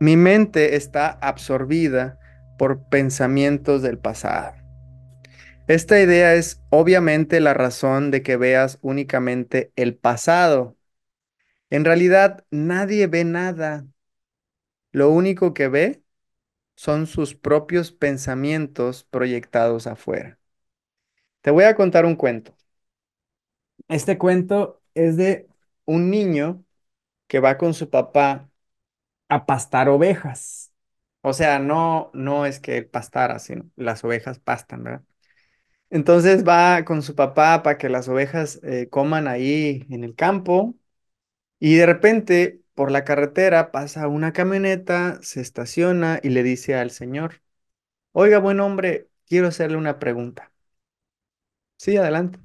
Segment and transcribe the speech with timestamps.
[0.00, 2.18] Mi mente está absorbida
[2.56, 4.54] por pensamientos del pasado.
[5.66, 10.76] Esta idea es obviamente la razón de que veas únicamente el pasado.
[11.68, 13.86] En realidad, nadie ve nada.
[14.92, 16.02] Lo único que ve
[16.76, 20.38] son sus propios pensamientos proyectados afuera.
[21.42, 22.54] Te voy a contar un cuento.
[23.88, 25.48] Este cuento es de
[25.84, 26.64] un niño
[27.26, 28.48] que va con su papá
[29.28, 30.72] a pastar ovejas.
[31.22, 35.04] O sea, no, no es que él pastara, sino las ovejas pastan, ¿verdad?
[35.90, 40.76] Entonces va con su papá para que las ovejas eh, coman ahí en el campo
[41.60, 46.90] y de repente por la carretera pasa una camioneta, se estaciona y le dice al
[46.92, 47.42] señor,
[48.12, 50.52] oiga, buen hombre, quiero hacerle una pregunta.
[51.76, 52.38] Sí, adelante.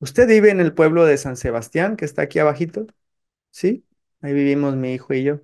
[0.00, 2.86] ¿Usted vive en el pueblo de San Sebastián, que está aquí abajito?
[3.50, 3.86] Sí,
[4.22, 5.40] ahí vivimos mi hijo y yo.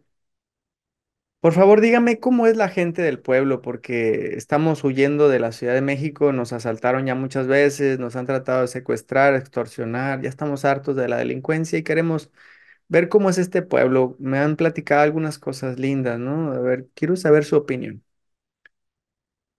[1.45, 5.75] Por favor, dígame cómo es la gente del pueblo, porque estamos huyendo de la Ciudad
[5.75, 10.65] de México, nos asaltaron ya muchas veces, nos han tratado de secuestrar, extorsionar, ya estamos
[10.65, 12.31] hartos de la delincuencia y queremos
[12.89, 14.17] ver cómo es este pueblo.
[14.21, 16.53] Me han platicado algunas cosas lindas, ¿no?
[16.53, 18.05] A ver, quiero saber su opinión.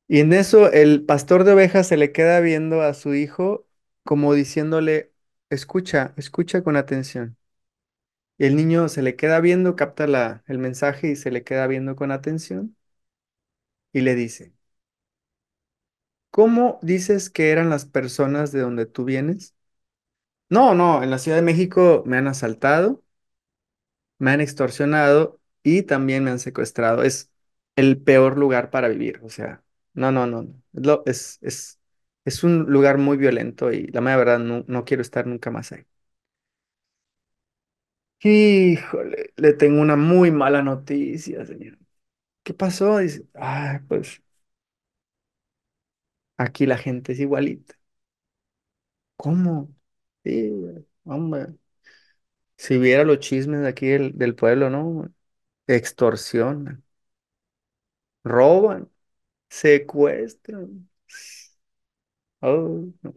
[0.07, 3.67] Y en eso el pastor de ovejas se le queda viendo a su hijo
[4.03, 5.11] como diciéndole,
[5.49, 7.37] escucha, escucha con atención.
[8.37, 11.95] Y el niño se le queda viendo, capta el mensaje y se le queda viendo
[11.97, 12.75] con atención
[13.93, 14.53] y le dice,
[16.31, 19.55] ¿cómo dices que eran las personas de donde tú vienes?
[20.49, 23.03] No, no, en la Ciudad de México me han asaltado,
[24.17, 27.03] me han extorsionado y también me han secuestrado.
[27.03, 27.31] Es
[27.75, 29.63] el peor lugar para vivir, o sea,
[29.93, 31.03] no, no, no, no.
[31.05, 31.79] Es, es,
[32.25, 35.85] es, un lugar muy violento y la mera verdad no quiero estar nunca más ahí.
[38.23, 41.77] Híjole, le tengo una muy mala noticia, señor.
[42.43, 42.99] ¿Qué pasó?
[42.99, 44.21] Dice, ah, pues
[46.37, 47.75] aquí la gente es igualita.
[49.17, 49.73] ¿Cómo?
[50.23, 50.51] Sí,
[51.05, 51.55] hombre.
[52.57, 55.09] Si viera los chismes de aquí del, del pueblo, ¿no?
[55.67, 56.83] Extorsionan,
[58.25, 58.89] roban,
[59.49, 60.89] secuestran.
[62.41, 63.13] Oh, no.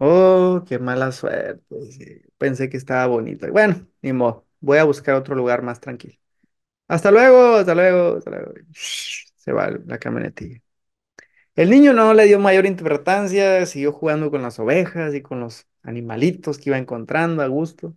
[0.00, 2.22] Oh, qué mala suerte.
[2.38, 3.50] Pensé que estaba bonito.
[3.50, 4.46] Bueno, ni modo.
[4.60, 6.14] Voy a buscar otro lugar más tranquilo.
[6.88, 8.52] Hasta luego, hasta luego, hasta luego.
[9.36, 10.60] Se va la camionetilla.
[11.56, 15.66] El niño no le dio mayor importancia, siguió jugando con las ovejas y con los
[15.82, 17.96] animalitos que iba encontrando a gusto.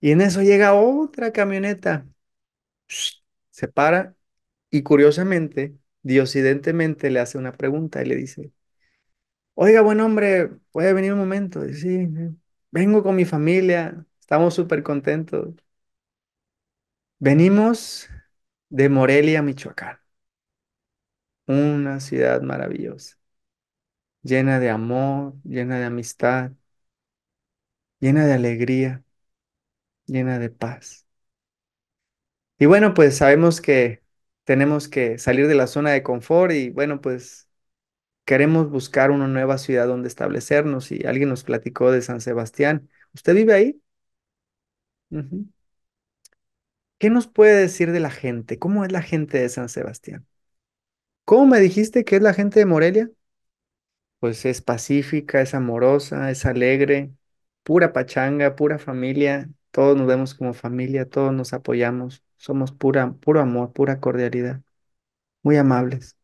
[0.00, 2.06] Y en eso llega otra camioneta.
[3.50, 4.16] Se para
[4.70, 8.52] y curiosamente, diosidentemente le hace una pregunta y le dice,
[9.54, 11.62] oiga, buen hombre, ¿puede venir un momento?
[11.72, 12.08] Sí,
[12.70, 15.54] vengo con mi familia, estamos súper contentos.
[17.18, 18.08] Venimos
[18.68, 19.98] de Morelia, Michoacán,
[21.46, 23.16] una ciudad maravillosa,
[24.22, 26.52] llena de amor, llena de amistad,
[28.00, 29.02] llena de alegría,
[30.06, 31.06] llena de paz.
[32.58, 34.02] Y bueno, pues sabemos que
[34.44, 37.48] tenemos que salir de la zona de confort y bueno, pues
[38.30, 42.88] queremos buscar una nueva ciudad donde establecernos y alguien nos platicó de San Sebastián.
[43.12, 43.82] ¿Usted vive ahí?
[46.98, 48.58] ¿Qué nos puede decir de la gente?
[48.60, 50.26] ¿Cómo es la gente de San Sebastián?
[51.24, 53.10] ¿Cómo me dijiste que es la gente de Morelia?
[54.18, 57.12] Pues es pacífica, es amorosa, es alegre,
[57.62, 59.48] pura pachanga, pura familia.
[59.70, 64.60] Todos nos vemos como familia, todos nos apoyamos, somos pura, puro amor, pura cordialidad,
[65.42, 66.16] muy amables.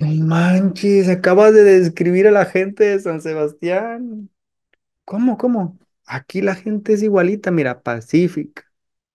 [0.00, 4.30] Manches, acabas de describir a la gente de San Sebastián.
[5.04, 5.78] ¿Cómo, cómo?
[6.06, 8.64] Aquí la gente es igualita, mira, pacífica,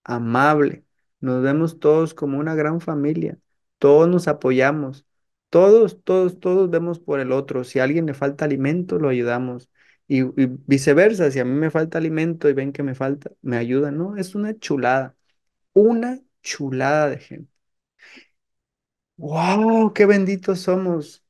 [0.04, 0.84] amable.
[1.20, 3.38] Nos vemos todos como una gran familia.
[3.78, 5.06] Todos nos apoyamos.
[5.50, 7.64] Todos, todos, todos vemos por el otro.
[7.64, 9.70] Si a alguien le falta alimento, lo ayudamos.
[10.08, 13.56] Y, y viceversa, si a mí me falta alimento y ven que me falta, me
[13.58, 13.98] ayudan.
[13.98, 15.16] No, es una chulada.
[15.74, 17.50] Una chulada de gente.
[19.16, 19.92] ¡Wow!
[19.94, 21.24] ¡Qué benditos somos!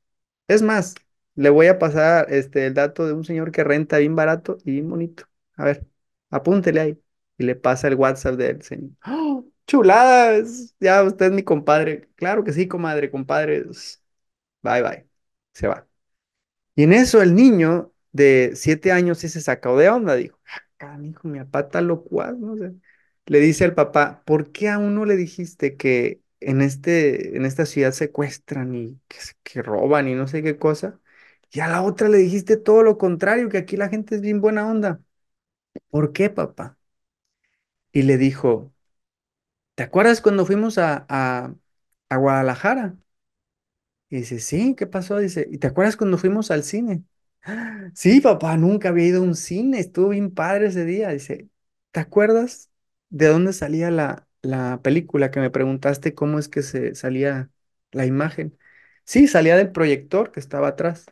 [0.47, 0.95] Es más,
[1.35, 4.71] le voy a pasar este, el dato de un señor que renta bien barato y
[4.71, 5.25] bien bonito.
[5.55, 5.87] A ver,
[6.29, 7.01] apúntele ahí.
[7.37, 8.91] Y le pasa el WhatsApp del señor.
[9.05, 10.75] ¡Oh, chuladas!
[10.79, 12.09] Ya usted es mi compadre.
[12.15, 14.03] Claro que sí, comadre, compadres.
[14.63, 15.09] Bye, bye.
[15.53, 15.87] Se va.
[16.75, 20.15] Y en eso el niño de siete años sí se sacó de onda.
[20.15, 20.39] Dijo,
[20.79, 22.53] ah, hijo, mi papá está locuaz, ¿no?
[22.53, 22.71] O sea,
[23.25, 27.65] le dice al papá, ¿por qué a uno le dijiste que en este, en esta
[27.65, 28.99] ciudad secuestran y
[29.43, 30.99] que, roban y no sé qué cosa?
[31.51, 34.41] Y a la otra le dijiste todo lo contrario, que aquí la gente es bien
[34.41, 35.01] buena onda.
[35.89, 36.77] ¿Por qué, papá?
[37.91, 38.73] Y le dijo,
[39.75, 41.53] ¿te acuerdas cuando fuimos a, a,
[42.09, 42.97] a Guadalajara?
[44.09, 45.17] Y dice, sí, ¿qué pasó?
[45.17, 47.03] Dice, ¿y te acuerdas cuando fuimos al cine?
[47.95, 51.09] Sí, papá, nunca había ido a un cine, estuvo bien padre ese día.
[51.09, 51.49] Dice,
[51.91, 52.69] ¿te acuerdas
[53.09, 57.49] de dónde salía la, la película que me preguntaste cómo es que se salía
[57.91, 58.57] la imagen?
[59.05, 61.05] Sí, salía del proyector que estaba atrás.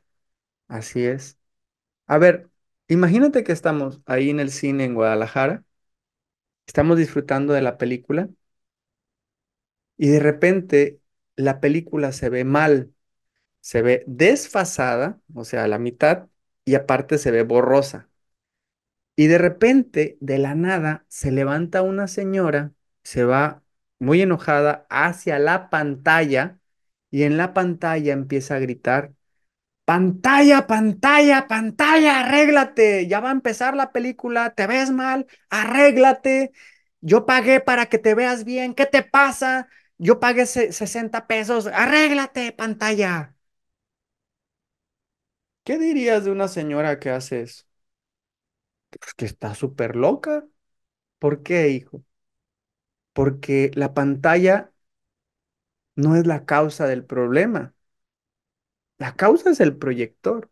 [0.68, 1.39] Así es.
[2.07, 2.50] A ver,
[2.89, 5.63] imagínate que estamos ahí en el cine en Guadalajara,
[6.68, 8.30] estamos disfrutando de la película
[9.98, 11.00] y de repente
[11.36, 12.94] la película se ve mal,
[13.62, 16.30] se ve desfasada, o sea, a la mitad,
[16.66, 18.10] y aparte se ve borrosa.
[19.16, 22.74] Y de repente, de la nada, se levanta una señora,
[23.06, 23.63] se va
[24.00, 26.60] muy enojada hacia la pantalla
[27.12, 29.13] y en la pantalla empieza a gritar,
[29.86, 36.52] pantalla, pantalla, pantalla, arréglate, ya va a empezar la película, te ves mal, arréglate,
[37.02, 39.68] yo pagué para que te veas bien, ¿qué te pasa?
[39.98, 43.36] Yo pagué 60 pesos, arréglate, pantalla.
[45.63, 47.66] ¿Qué dirías de una señora que hace eso?
[49.00, 50.46] Pues que está súper loca.
[51.19, 52.04] ¿Por qué, hijo?
[53.15, 54.71] Porque la pantalla
[55.95, 57.73] no es la causa del problema.
[58.97, 60.50] La causa es el proyector.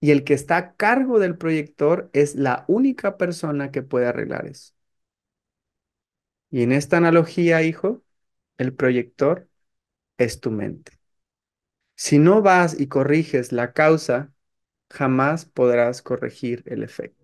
[0.00, 4.46] Y el que está a cargo del proyector es la única persona que puede arreglar
[4.46, 4.74] eso.
[6.50, 8.02] Y en esta analogía, hijo,
[8.58, 9.48] el proyector
[10.18, 10.92] es tu mente.
[11.96, 14.34] Si no vas y corriges la causa,
[14.90, 17.21] jamás podrás corregir el efecto.